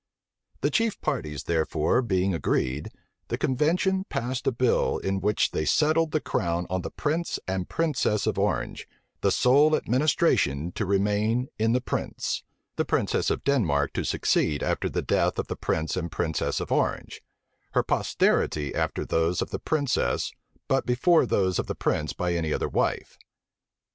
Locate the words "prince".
6.89-7.37, 11.81-12.43, 15.55-15.95, 21.75-22.11